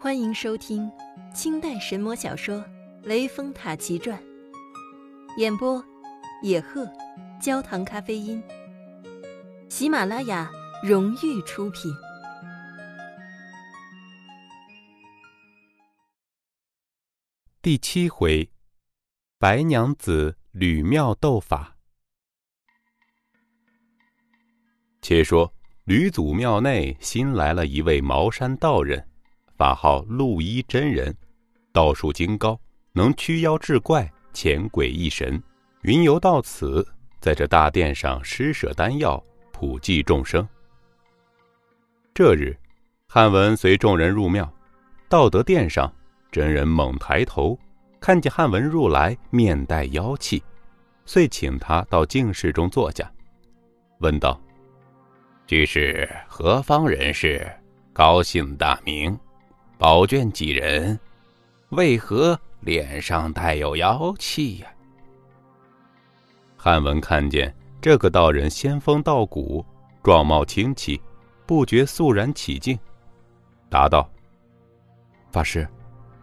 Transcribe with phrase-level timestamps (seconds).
[0.00, 0.88] 欢迎收听
[1.34, 2.58] 清代神魔小说
[3.02, 4.16] 《雷峰塔奇传》，
[5.40, 5.84] 演播：
[6.40, 6.88] 野鹤，
[7.42, 8.40] 焦糖咖啡因。
[9.68, 10.48] 喜马拉雅
[10.84, 11.92] 荣誉出品。
[17.60, 18.48] 第七回，
[19.36, 21.76] 白娘子吕庙斗法。
[25.02, 25.52] 且说
[25.82, 29.07] 吕祖庙内新来了一位茅山道人。
[29.58, 31.12] 法号陆一真人，
[31.72, 32.56] 道术精高，
[32.92, 35.42] 能驱妖治怪，遣鬼役神。
[35.82, 36.86] 云游到此，
[37.20, 39.20] 在这大殿上施舍丹药，
[39.52, 40.48] 普济众生。
[42.14, 42.56] 这日，
[43.08, 44.48] 汉文随众人入庙，
[45.08, 45.92] 道德殿上，
[46.30, 47.58] 真人猛抬头，
[47.98, 50.40] 看见汉文入来，面带妖气，
[51.04, 53.10] 遂请他到静室中坐下，
[53.98, 54.40] 问道
[55.48, 57.44] ：“居士何方人士？
[57.92, 59.18] 高姓大名？”
[59.78, 60.98] 宝卷几人？
[61.68, 64.66] 为何脸上带有妖气呀？
[66.56, 69.64] 汉文看见这个道人仙风道骨，
[70.02, 71.00] 状貌清奇，
[71.46, 72.76] 不觉肃然起敬，
[73.70, 74.10] 答道
[75.30, 75.66] ：“法师，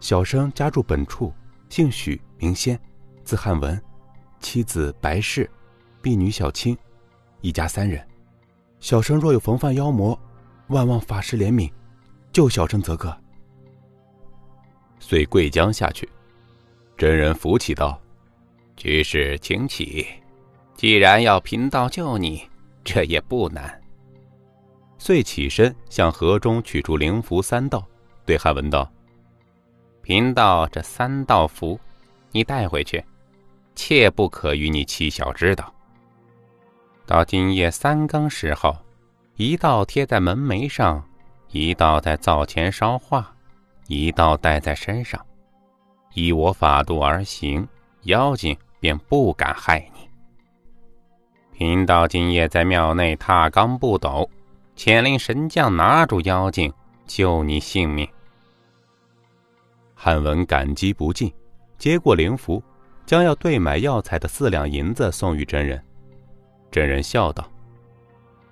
[0.00, 1.32] 小生家住本处，
[1.68, 2.76] 姓许，名仙，
[3.22, 3.80] 字汉文，
[4.40, 5.48] 妻子白氏，
[6.02, 6.76] 婢女小青，
[7.40, 8.04] 一家三人。
[8.80, 10.18] 小生若有逢犯妖魔，
[10.66, 11.70] 万望法师怜悯，
[12.32, 13.16] 救小生则个。”
[15.06, 16.08] 遂跪将下去，
[16.96, 18.00] 真人扶起道
[18.74, 20.06] ：“居士请起，
[20.74, 22.48] 既然要贫道救你，
[22.82, 23.82] 这也不难。”
[24.96, 27.86] 遂起身向河中取出灵符三道，
[28.24, 28.90] 对汉文道
[30.00, 31.78] ：“贫道这三道符，
[32.30, 33.04] 你带回去，
[33.74, 35.70] 切不可与你妻小知道。
[37.04, 38.74] 到今夜三更时候，
[39.36, 41.06] 一道贴在门楣上，
[41.50, 43.30] 一道在灶前烧化。”
[43.86, 45.20] 一道带在身上，
[46.14, 47.66] 依我法度而行，
[48.02, 50.08] 妖精便不敢害你。
[51.52, 54.28] 贫道今夜在庙内踏罡不斗，
[54.76, 56.72] 遣令神将拿住妖精，
[57.06, 58.08] 救你性命。
[59.94, 61.32] 汉文感激不尽，
[61.78, 62.62] 接过灵符，
[63.06, 65.82] 将要兑买药材的四两银子送与真人。
[66.70, 67.48] 真人笑道：“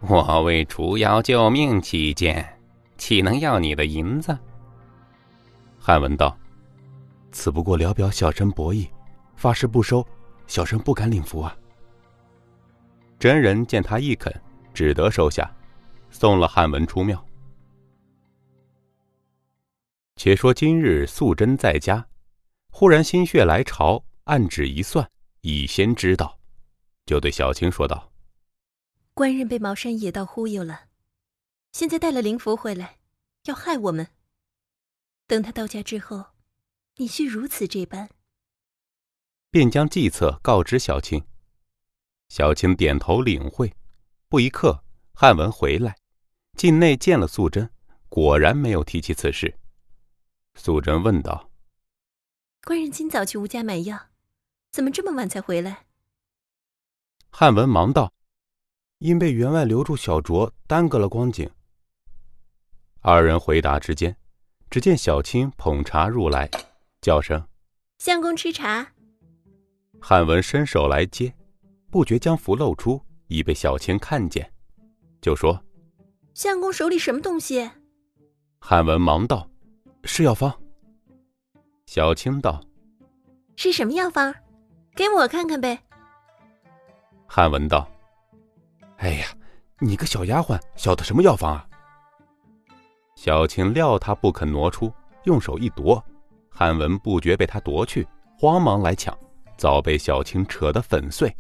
[0.09, 2.47] 我为除妖救命起见，
[2.97, 4.38] 岂能要你的银子？”
[5.84, 6.38] 汉文道
[7.32, 8.88] ：“此不过聊表小生薄意，
[9.34, 10.06] 发誓不收，
[10.47, 11.59] 小生不敢领符啊。”
[13.19, 14.32] 真人见他亦肯，
[14.72, 15.53] 只得收下，
[16.09, 17.21] 送了汉文出庙。
[20.15, 22.06] 且说今日素贞在家，
[22.71, 25.10] 忽然心血来潮，按指一算，
[25.41, 26.38] 已先知道，
[27.06, 28.09] 就对小青说道
[29.15, 30.82] ：“官人被茅山野道忽悠了，
[31.72, 32.98] 现在带了灵符回来，
[33.47, 34.06] 要害我们。”
[35.32, 36.26] 等他到家之后，
[36.97, 38.10] 你须如此这般。
[39.50, 41.25] 便将计策告知小青。
[42.28, 43.75] 小青点头领会。
[44.28, 44.84] 不一刻，
[45.15, 45.97] 汉文回来，
[46.59, 47.71] 进内见了素贞，
[48.10, 49.59] 果然没有提起此事。
[50.54, 51.50] 素贞问道
[52.66, 54.10] ：“官人今早去吴家买药，
[54.71, 55.87] 怎么这么晚才回来？”
[57.32, 58.12] 汉文忙道
[59.00, 61.50] ：“因被员外留住小酌，耽搁了光景。”
[63.00, 64.15] 二人回答之间。
[64.72, 66.50] 只见小青捧茶入来，
[67.03, 67.47] 叫声
[68.00, 68.91] ：“相公吃茶。”
[70.00, 71.31] 汉文伸手来接，
[71.91, 74.50] 不觉将符露出，已被小青看见，
[75.21, 75.62] 就说
[76.33, 77.71] ：“相公手里什么东西？”
[78.60, 79.47] 汉文忙道
[80.05, 80.50] ：“是药方。”
[81.84, 82.59] 小青道
[83.56, 84.34] ：“是什么药方？
[84.97, 85.78] 给我看看呗。”
[87.28, 87.87] 汉文道
[88.97, 89.27] ：“哎呀，
[89.81, 91.69] 你个小丫鬟，晓得什么药方啊？”
[93.25, 94.93] 小青料他不肯挪出，
[95.27, 96.05] 用手一夺，
[96.50, 98.05] 汉文不觉被他夺去，
[98.37, 99.16] 慌忙来抢，
[99.56, 101.33] 早被小青扯得粉碎。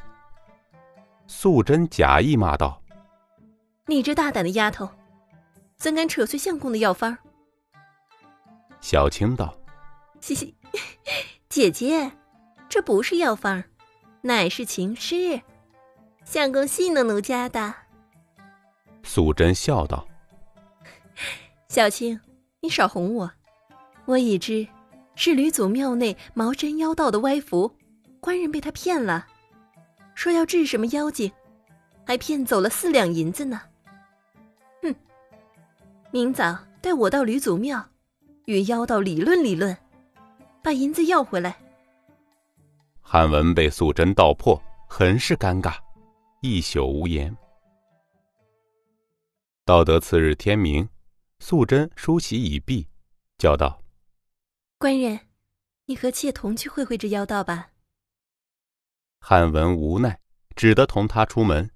[1.26, 2.80] 素贞假意骂道
[3.86, 4.88] ：“你这大胆的丫头，
[5.76, 7.18] 怎敢扯碎相公的药方？”
[8.80, 9.52] 小青道
[10.22, 10.54] ：“嘻嘻，
[11.50, 12.12] 姐姐，
[12.68, 13.64] 这不是药方，
[14.20, 15.42] 乃是情诗，
[16.24, 17.74] 相公戏弄奴家的。”
[19.02, 20.06] 素贞笑道。
[21.72, 22.20] 小青，
[22.60, 23.32] 你少哄我。
[24.04, 24.68] 我已知
[25.14, 27.74] 是吕祖庙内毛真妖道的歪符，
[28.20, 29.26] 官人被他骗了，
[30.14, 31.32] 说要治什么妖精，
[32.04, 33.58] 还骗走了四两银子呢。
[34.82, 34.94] 哼！
[36.10, 37.82] 明早带我到吕祖庙，
[38.44, 39.74] 与妖道理论理论，
[40.62, 41.56] 把银子要回来。
[43.00, 45.76] 汉文被素贞道破，很是尴尬，
[46.42, 47.34] 一宿无言。
[49.64, 50.86] 到得次日天明。
[51.42, 52.86] 素贞梳洗已毕，
[53.36, 53.82] 叫道
[54.78, 55.18] ：“官人，
[55.86, 57.72] 你和妾同去会会这妖道吧。”
[59.18, 60.20] 汉文无奈，
[60.54, 61.68] 只得同他出门，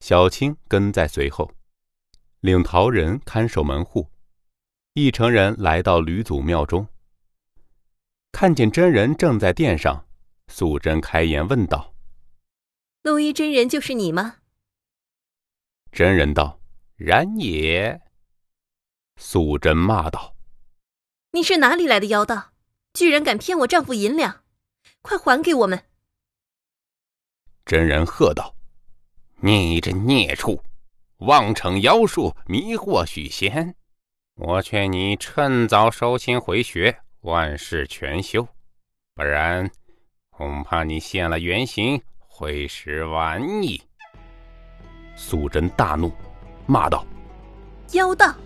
[0.00, 1.50] 小青跟在随后，
[2.40, 4.10] 领陶人看守门户。
[4.92, 6.86] 一成人来到吕祖庙中，
[8.32, 10.06] 看见真人正在殿上，
[10.48, 11.94] 素贞开言问道
[13.02, 14.36] ：“陆一真人就是你吗？”
[15.90, 16.60] 真人道
[16.96, 17.98] ：“然也。”
[19.16, 20.34] 素贞骂道
[21.32, 22.52] ：“你是哪里来的妖道？
[22.92, 24.42] 居然敢骗我丈夫银两！
[25.02, 25.84] 快还给我们！”
[27.64, 28.54] 真人喝道
[29.40, 30.62] ：“你这孽畜，
[31.18, 33.74] 妄逞妖术迷惑许仙！”
[34.36, 38.46] 我劝你趁早收心回学，万事全休，
[39.14, 39.70] 不然
[40.28, 43.82] 恐怕你现了原形，会是晚矣。
[45.16, 46.12] 素贞大怒，
[46.66, 47.06] 骂道
[47.92, 48.36] ：“妖道！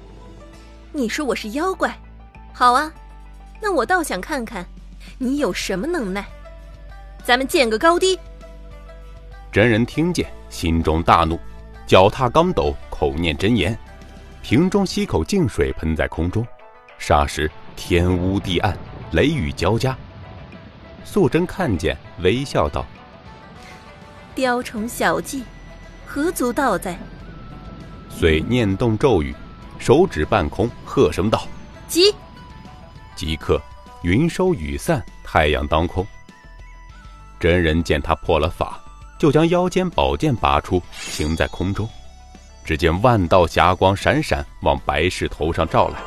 [0.92, 1.96] 你说我是妖怪？
[2.52, 2.92] 好啊，
[3.60, 4.66] 那我倒想看看
[5.18, 6.26] 你有什么能耐，
[7.24, 8.18] 咱们见个高低。”
[9.52, 11.38] 真人听见，心中大怒，
[11.86, 13.76] 脚踏钢斗，口念真言。
[14.42, 16.44] 瓶中吸口净水喷在空中，
[16.98, 18.76] 霎时天乌地暗，
[19.12, 19.96] 雷雨交加。
[21.04, 22.84] 素贞看见，微笑道
[24.34, 25.44] ：“雕虫小技，
[26.06, 26.98] 何足道哉？”
[28.10, 29.34] 遂念动咒语，
[29.80, 31.48] 手指半空，喝声道
[31.88, 32.14] ：“急！”
[33.16, 33.60] 即刻
[34.02, 36.06] 云收雨散，太阳当空。
[37.40, 38.78] 真人见他破了法，
[39.18, 40.80] 就将腰间宝剑拔出，
[41.10, 41.88] 停在空中。
[42.62, 45.98] 只见万道霞光闪闪，往白氏头上照来。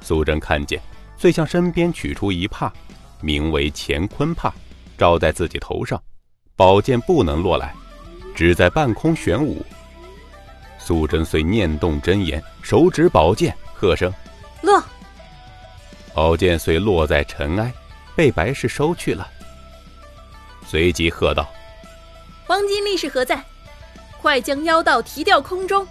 [0.00, 0.80] 素贞看见，
[1.16, 2.72] 遂向身边取出一帕，
[3.20, 4.52] 名为乾坤帕，
[4.96, 6.00] 罩在自己头上，
[6.54, 7.74] 宝剑不能落来，
[8.34, 9.64] 只在半空玄武。
[10.84, 14.12] 素贞遂念动真言，手指宝剑，喝声
[14.62, 14.82] 落，
[16.12, 17.72] 宝剑遂落在尘埃，
[18.16, 19.28] 被白氏收去了。
[20.66, 21.48] 随即喝道
[22.46, 23.42] ：“黄金力士何在？”
[24.20, 25.86] 快将妖道提掉空中！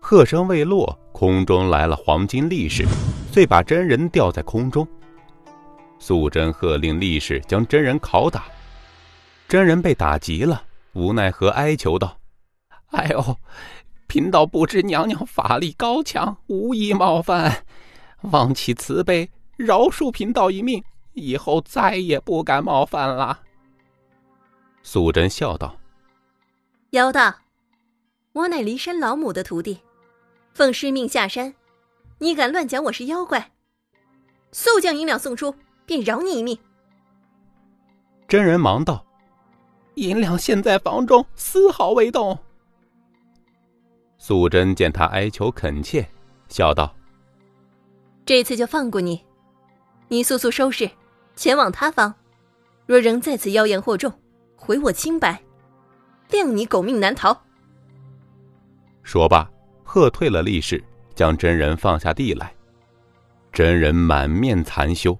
[0.00, 2.84] 喝声未落，空中来了黄金力士，
[3.32, 4.86] 遂把真人吊在空中。
[5.98, 8.44] 素贞喝令力士将真人拷打，
[9.48, 10.62] 真人被打急了，
[10.94, 12.16] 无奈何哀求道
[12.92, 13.36] ：“哎呦，
[14.06, 17.64] 贫道不知娘娘法力高强，无意冒犯，
[18.22, 20.84] 望其慈悲，饶恕贫道一命，
[21.14, 23.40] 以后再也不敢冒犯了。”
[24.82, 25.76] 素贞笑道。
[26.90, 27.34] 妖道，
[28.34, 29.80] 我乃骊山老母的徒弟，
[30.52, 31.54] 奉师命下山，
[32.18, 33.52] 你敢乱讲我是妖怪，
[34.52, 35.54] 速将银两送出，
[35.86, 36.58] 便饶你一命。
[38.28, 39.02] 真人忙道
[39.96, 42.38] ：“银两现在房中，丝毫未动。”
[44.24, 46.06] 素贞见他哀求恳切，
[46.46, 46.94] 笑道
[48.24, 49.20] ：“这次就放过你，
[50.06, 50.88] 你速速收拾，
[51.34, 52.14] 前往他方。
[52.86, 54.12] 若仍在此妖言惑众，
[54.54, 55.42] 毁我清白。”
[56.30, 57.36] 谅你狗命难逃。
[59.02, 59.50] 说罢，
[59.82, 60.80] 喝退了力士，
[61.16, 62.54] 将真人放下地来。
[63.52, 65.18] 真人满面残羞，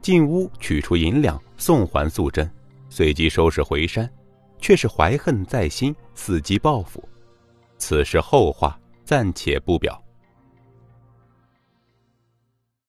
[0.00, 2.48] 进屋取出银两送还素贞，
[2.88, 4.08] 随即收拾回山，
[4.60, 7.02] 却是怀恨在心，伺机报复。
[7.78, 10.03] 此事后话暂且不表。